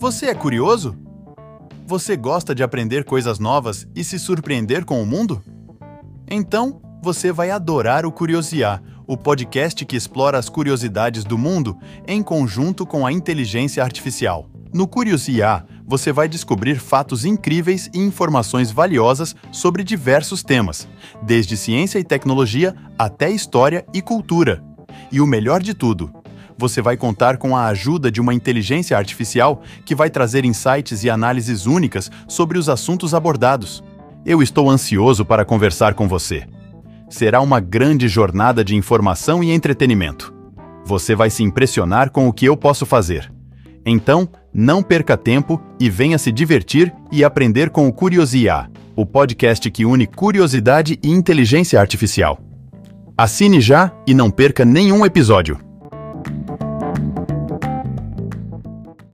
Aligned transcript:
Você 0.00 0.26
é 0.26 0.34
curioso? 0.34 0.96
Você 1.84 2.16
gosta 2.16 2.54
de 2.54 2.62
aprender 2.62 3.02
coisas 3.02 3.40
novas 3.40 3.84
e 3.96 4.04
se 4.04 4.16
surpreender 4.16 4.84
com 4.84 5.02
o 5.02 5.06
mundo? 5.06 5.42
Então, 6.30 6.80
você 7.02 7.32
vai 7.32 7.50
adorar 7.50 8.06
o 8.06 8.12
Curiosiar, 8.12 8.80
o 9.08 9.16
podcast 9.16 9.84
que 9.84 9.96
explora 9.96 10.38
as 10.38 10.48
curiosidades 10.48 11.24
do 11.24 11.36
mundo 11.36 11.76
em 12.06 12.22
conjunto 12.22 12.86
com 12.86 13.04
a 13.04 13.10
inteligência 13.10 13.82
artificial. 13.82 14.48
No 14.72 14.86
Curiosiar, 14.86 15.66
você 15.84 16.12
vai 16.12 16.28
descobrir 16.28 16.78
fatos 16.78 17.24
incríveis 17.24 17.90
e 17.92 17.98
informações 17.98 18.70
valiosas 18.70 19.34
sobre 19.50 19.82
diversos 19.82 20.44
temas, 20.44 20.86
desde 21.22 21.56
ciência 21.56 21.98
e 21.98 22.04
tecnologia 22.04 22.72
até 22.96 23.28
história 23.30 23.84
e 23.92 24.00
cultura. 24.00 24.62
E 25.10 25.20
o 25.20 25.26
melhor 25.26 25.60
de 25.60 25.74
tudo, 25.74 26.12
você 26.58 26.82
vai 26.82 26.96
contar 26.96 27.36
com 27.36 27.56
a 27.56 27.66
ajuda 27.66 28.10
de 28.10 28.20
uma 28.20 28.34
inteligência 28.34 28.98
artificial 28.98 29.62
que 29.84 29.94
vai 29.94 30.10
trazer 30.10 30.44
insights 30.44 31.04
e 31.04 31.08
análises 31.08 31.66
únicas 31.66 32.10
sobre 32.26 32.58
os 32.58 32.68
assuntos 32.68 33.14
abordados. 33.14 33.82
Eu 34.26 34.42
estou 34.42 34.68
ansioso 34.68 35.24
para 35.24 35.44
conversar 35.44 35.94
com 35.94 36.08
você. 36.08 36.44
Será 37.08 37.40
uma 37.40 37.60
grande 37.60 38.08
jornada 38.08 38.64
de 38.64 38.74
informação 38.74 39.42
e 39.42 39.52
entretenimento. 39.52 40.34
Você 40.84 41.14
vai 41.14 41.30
se 41.30 41.44
impressionar 41.44 42.10
com 42.10 42.26
o 42.26 42.32
que 42.32 42.46
eu 42.46 42.56
posso 42.56 42.84
fazer. 42.84 43.32
Então, 43.86 44.28
não 44.52 44.82
perca 44.82 45.16
tempo 45.16 45.62
e 45.78 45.88
venha 45.88 46.18
se 46.18 46.32
divertir 46.32 46.92
e 47.12 47.22
aprender 47.22 47.70
com 47.70 47.86
o 47.86 47.92
Curiosia, 47.92 48.68
o 48.96 49.06
podcast 49.06 49.70
que 49.70 49.86
une 49.86 50.06
curiosidade 50.06 50.98
e 51.02 51.10
inteligência 51.10 51.80
artificial. 51.80 52.40
Assine 53.16 53.60
já 53.60 53.92
e 54.06 54.12
não 54.12 54.30
perca 54.30 54.64
nenhum 54.64 55.06
episódio. 55.06 55.67